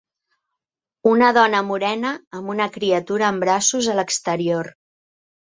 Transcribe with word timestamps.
Una 1.09 1.27
dona 1.37 1.59
morena 1.67 2.13
amb 2.39 2.55
una 2.55 2.67
criatura 2.79 3.29
en 3.35 3.39
braços 3.45 3.93
a 3.95 4.01
l'exterior. 4.01 4.73